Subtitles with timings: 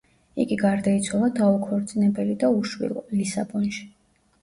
[0.45, 3.91] იგი გარდაიცვალა დაუქორწინებელი და უშვილო, ლისაბონში.